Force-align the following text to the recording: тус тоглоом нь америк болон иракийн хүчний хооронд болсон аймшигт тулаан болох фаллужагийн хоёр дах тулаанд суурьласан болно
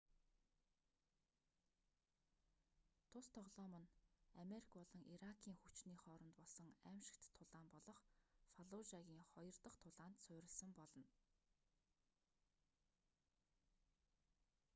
тус 3.11 3.27
тоглоом 3.35 3.73
нь 3.81 3.93
америк 4.43 4.67
болон 4.77 5.01
иракийн 5.15 5.57
хүчний 5.63 5.97
хооронд 6.03 6.35
болсон 6.39 6.69
аймшигт 6.89 7.25
тулаан 7.37 7.67
болох 7.75 7.99
фаллужагийн 8.53 9.23
хоёр 9.31 9.55
дах 9.65 9.75
тулаанд 9.83 10.17
суурьласан 10.25 10.71
болно 10.79 11.05